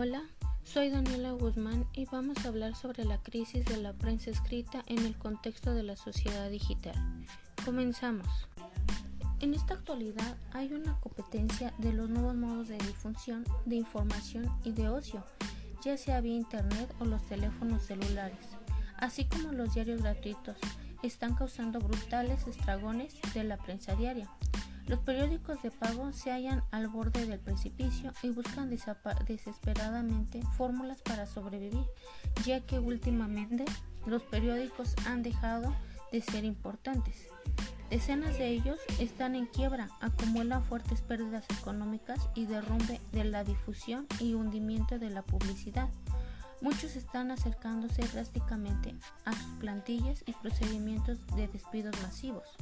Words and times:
Hola, 0.00 0.22
soy 0.62 0.90
Daniela 0.90 1.32
Guzmán 1.32 1.84
y 1.92 2.04
vamos 2.04 2.36
a 2.44 2.50
hablar 2.50 2.76
sobre 2.76 3.04
la 3.04 3.20
crisis 3.20 3.64
de 3.64 3.78
la 3.78 3.94
prensa 3.94 4.30
escrita 4.30 4.84
en 4.86 5.04
el 5.04 5.18
contexto 5.18 5.74
de 5.74 5.82
la 5.82 5.96
sociedad 5.96 6.48
digital. 6.48 6.94
Comenzamos. 7.64 8.28
En 9.40 9.54
esta 9.54 9.74
actualidad 9.74 10.36
hay 10.52 10.72
una 10.72 11.00
competencia 11.00 11.74
de 11.78 11.92
los 11.92 12.08
nuevos 12.08 12.36
modos 12.36 12.68
de 12.68 12.78
difusión 12.78 13.44
de 13.66 13.74
información 13.74 14.48
y 14.62 14.70
de 14.70 14.88
ocio, 14.88 15.24
ya 15.84 15.96
sea 15.96 16.20
vía 16.20 16.36
internet 16.36 16.94
o 17.00 17.04
los 17.04 17.26
teléfonos 17.26 17.82
celulares, 17.82 18.46
así 18.98 19.24
como 19.24 19.50
los 19.50 19.74
diarios 19.74 20.00
gratuitos, 20.00 20.58
están 21.02 21.34
causando 21.34 21.80
brutales 21.80 22.46
estragones 22.46 23.16
de 23.34 23.42
la 23.42 23.56
prensa 23.56 23.96
diaria. 23.96 24.30
Los 24.88 25.00
periódicos 25.00 25.62
de 25.62 25.70
pago 25.70 26.12
se 26.14 26.30
hallan 26.30 26.64
al 26.70 26.88
borde 26.88 27.26
del 27.26 27.38
precipicio 27.38 28.10
y 28.22 28.30
buscan 28.30 28.70
desesperadamente 28.70 30.40
fórmulas 30.56 31.02
para 31.02 31.26
sobrevivir, 31.26 31.84
ya 32.46 32.60
que 32.60 32.78
últimamente 32.78 33.66
los 34.06 34.22
periódicos 34.22 34.94
han 35.06 35.22
dejado 35.22 35.74
de 36.10 36.22
ser 36.22 36.46
importantes. 36.46 37.28
Decenas 37.90 38.38
de 38.38 38.48
ellos 38.48 38.78
están 38.98 39.34
en 39.34 39.44
quiebra, 39.44 39.90
acumulan 40.00 40.64
fuertes 40.64 41.02
pérdidas 41.02 41.44
económicas 41.60 42.30
y 42.34 42.46
derrumbe 42.46 42.98
de 43.12 43.24
la 43.24 43.44
difusión 43.44 44.06
y 44.20 44.32
hundimiento 44.32 44.98
de 44.98 45.10
la 45.10 45.20
publicidad. 45.20 45.90
Muchos 46.62 46.96
están 46.96 47.30
acercándose 47.30 48.02
drásticamente 48.08 48.94
a 49.26 49.32
sus 49.32 49.52
plantillas 49.60 50.24
y 50.24 50.32
procedimientos 50.32 51.18
de 51.36 51.46
despidos 51.48 51.94
masivos. 52.02 52.56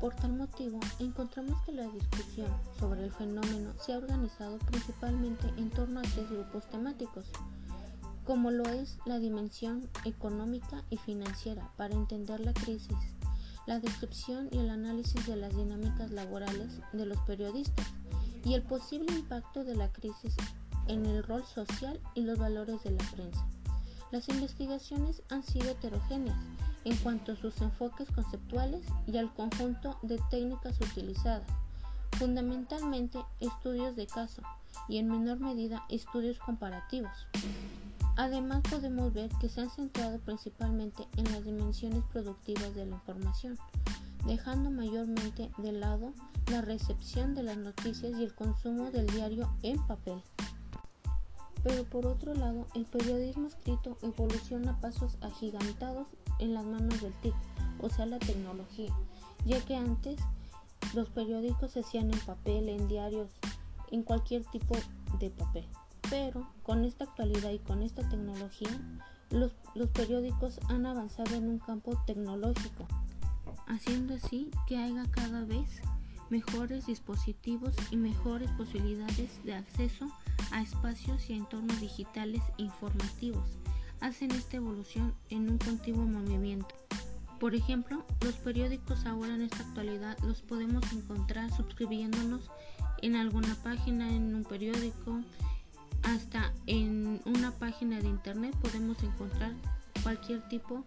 Por 0.00 0.14
tal 0.14 0.34
motivo, 0.34 0.78
encontramos 0.98 1.58
que 1.62 1.72
la 1.72 1.88
discusión 1.88 2.50
sobre 2.78 3.04
el 3.04 3.10
fenómeno 3.12 3.72
se 3.80 3.94
ha 3.94 3.98
organizado 3.98 4.58
principalmente 4.58 5.48
en 5.56 5.70
torno 5.70 6.00
a 6.00 6.02
tres 6.02 6.28
grupos 6.28 6.68
temáticos, 6.68 7.24
como 8.24 8.50
lo 8.50 8.68
es 8.68 8.98
la 9.06 9.18
dimensión 9.18 9.88
económica 10.04 10.84
y 10.90 10.98
financiera 10.98 11.70
para 11.78 11.94
entender 11.94 12.40
la 12.40 12.52
crisis, 12.52 12.96
la 13.66 13.80
descripción 13.80 14.48
y 14.52 14.58
el 14.58 14.68
análisis 14.68 15.26
de 15.26 15.36
las 15.36 15.56
dinámicas 15.56 16.10
laborales 16.10 16.78
de 16.92 17.06
los 17.06 17.18
periodistas 17.20 17.86
y 18.44 18.52
el 18.52 18.62
posible 18.62 19.14
impacto 19.14 19.64
de 19.64 19.76
la 19.76 19.90
crisis 19.92 20.36
en 20.88 21.06
el 21.06 21.22
rol 21.22 21.44
social 21.46 21.98
y 22.14 22.20
los 22.20 22.38
valores 22.38 22.82
de 22.84 22.90
la 22.90 23.04
prensa. 23.12 23.46
Las 24.12 24.28
investigaciones 24.28 25.22
han 25.30 25.42
sido 25.42 25.70
heterogéneas 25.70 26.36
en 26.86 26.96
cuanto 26.98 27.32
a 27.32 27.36
sus 27.36 27.60
enfoques 27.60 28.08
conceptuales 28.12 28.86
y 29.08 29.16
al 29.18 29.34
conjunto 29.34 29.98
de 30.02 30.20
técnicas 30.30 30.80
utilizadas, 30.80 31.42
fundamentalmente 32.12 33.18
estudios 33.40 33.96
de 33.96 34.06
caso 34.06 34.40
y 34.88 34.98
en 34.98 35.08
menor 35.08 35.40
medida 35.40 35.84
estudios 35.88 36.38
comparativos. 36.38 37.26
Además 38.14 38.62
podemos 38.70 39.12
ver 39.12 39.30
que 39.40 39.48
se 39.48 39.62
han 39.62 39.70
centrado 39.70 40.20
principalmente 40.20 41.08
en 41.16 41.24
las 41.32 41.44
dimensiones 41.44 42.04
productivas 42.12 42.72
de 42.76 42.86
la 42.86 42.94
información, 42.94 43.58
dejando 44.24 44.70
mayormente 44.70 45.50
de 45.58 45.72
lado 45.72 46.12
la 46.52 46.60
recepción 46.60 47.34
de 47.34 47.42
las 47.42 47.56
noticias 47.56 48.12
y 48.16 48.22
el 48.22 48.32
consumo 48.32 48.92
del 48.92 49.08
diario 49.08 49.52
en 49.62 49.84
papel. 49.88 50.22
Pero 51.66 51.82
por 51.82 52.06
otro 52.06 52.32
lado, 52.32 52.68
el 52.74 52.84
periodismo 52.84 53.48
escrito 53.48 53.98
evoluciona 54.00 54.70
a 54.70 54.80
pasos 54.80 55.18
agigantados 55.20 56.06
en 56.38 56.54
las 56.54 56.64
manos 56.64 57.00
del 57.00 57.12
TIC, 57.14 57.34
o 57.80 57.90
sea, 57.90 58.06
la 58.06 58.20
tecnología, 58.20 58.94
ya 59.44 59.60
que 59.64 59.74
antes 59.74 60.20
los 60.94 61.08
periódicos 61.08 61.72
se 61.72 61.80
hacían 61.80 62.12
en 62.12 62.20
papel, 62.20 62.68
en 62.68 62.86
diarios, 62.86 63.32
en 63.90 64.04
cualquier 64.04 64.44
tipo 64.44 64.76
de 65.18 65.30
papel. 65.30 65.66
Pero 66.08 66.48
con 66.62 66.84
esta 66.84 67.02
actualidad 67.02 67.50
y 67.50 67.58
con 67.58 67.82
esta 67.82 68.08
tecnología, 68.08 68.70
los, 69.30 69.50
los 69.74 69.88
periódicos 69.88 70.60
han 70.68 70.86
avanzado 70.86 71.34
en 71.34 71.48
un 71.48 71.58
campo 71.58 72.00
tecnológico, 72.06 72.86
haciendo 73.66 74.14
así 74.14 74.52
que 74.68 74.78
haya 74.78 75.04
cada 75.10 75.44
vez 75.44 75.82
mejores 76.30 76.86
dispositivos 76.86 77.74
y 77.90 77.96
mejores 77.96 78.50
posibilidades 78.52 79.42
de 79.44 79.54
acceso 79.54 80.10
a 80.50 80.62
espacios 80.62 81.28
y 81.30 81.34
entornos 81.34 81.80
digitales 81.80 82.42
informativos 82.56 83.58
hacen 84.00 84.30
esta 84.32 84.56
evolución 84.56 85.14
en 85.30 85.50
un 85.50 85.58
continuo 85.58 86.04
movimiento. 86.04 86.74
Por 87.40 87.54
ejemplo, 87.54 88.04
los 88.22 88.34
periódicos 88.36 89.04
ahora 89.04 89.34
en 89.34 89.42
esta 89.42 89.62
actualidad 89.62 90.18
los 90.20 90.40
podemos 90.42 90.90
encontrar 90.92 91.54
suscribiéndonos 91.54 92.50
en 93.02 93.14
alguna 93.16 93.54
página, 93.62 94.08
en 94.08 94.34
un 94.34 94.44
periódico, 94.44 95.20
hasta 96.02 96.52
en 96.66 97.20
una 97.26 97.52
página 97.52 98.00
de 98.00 98.08
internet 98.08 98.54
podemos 98.62 99.02
encontrar 99.02 99.52
cualquier 100.02 100.46
tipo 100.48 100.84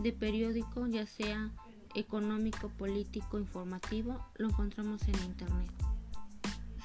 de 0.00 0.12
periódico, 0.12 0.86
ya 0.86 1.06
sea 1.06 1.50
económico, 1.94 2.68
político, 2.70 3.38
informativo, 3.38 4.24
lo 4.36 4.48
encontramos 4.48 5.02
en 5.08 5.14
internet. 5.24 5.70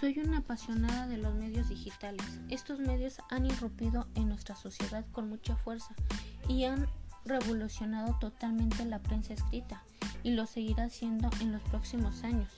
Soy 0.00 0.18
una 0.18 0.38
apasionada 0.38 1.06
de 1.06 1.16
los 1.16 1.34
medios 1.34 1.70
digitales. 1.70 2.40
Estos 2.50 2.78
medios 2.78 3.16
han 3.30 3.46
irrumpido 3.46 4.06
en 4.14 4.28
nuestra 4.28 4.54
sociedad 4.54 5.06
con 5.12 5.28
mucha 5.28 5.56
fuerza 5.56 5.94
y 6.48 6.64
han 6.64 6.86
revolucionado 7.24 8.14
totalmente 8.20 8.84
la 8.84 8.98
prensa 8.98 9.32
escrita 9.32 9.82
y 10.22 10.32
lo 10.32 10.46
seguirá 10.46 10.84
haciendo 10.84 11.30
en 11.40 11.52
los 11.52 11.62
próximos 11.62 12.24
años. 12.24 12.50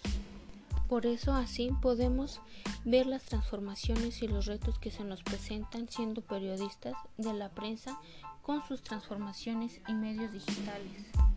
Por 0.89 1.05
eso 1.05 1.35
así 1.35 1.71
podemos 1.83 2.41
ver 2.85 3.07
las 3.07 3.23
transformaciones 3.23 4.23
y 4.23 4.29
los 4.29 4.47
retos 4.47 4.79
que 4.79 4.91
se 4.91 5.05
nos 5.05 5.23
presentan 5.23 5.89
siendo 5.89 6.23
periodistas 6.23 6.95
de 7.19 7.35
la 7.35 7.51
prensa 7.51 7.99
con 8.43 8.67
sus 8.67 8.83
transformaciones 8.83 9.83
y 9.87 9.93
medios 9.93 10.33
digitales. 10.33 11.28